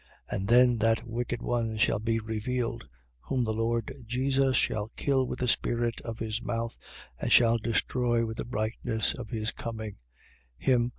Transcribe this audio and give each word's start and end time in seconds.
2:8. 0.31 0.35
And 0.35 0.47
then 0.47 0.77
that 0.79 1.07
wicked 1.07 1.43
one 1.43 1.77
shall 1.77 1.99
be 1.99 2.19
revealed: 2.19 2.87
whom 3.19 3.43
the 3.43 3.53
Lord 3.53 3.93
Jesus 4.07 4.57
shall 4.57 4.87
kill 4.95 5.27
with 5.27 5.37
the 5.37 5.47
spirit 5.47 6.01
of 6.01 6.17
his 6.17 6.41
mouth 6.41 6.75
and 7.19 7.31
shall 7.31 7.59
destroy 7.59 8.25
with 8.25 8.37
the 8.37 8.43
brightness 8.45 9.13
of 9.13 9.29
his 9.29 9.51
coming: 9.51 9.99
him 10.57 10.85
2:9. 10.89 10.89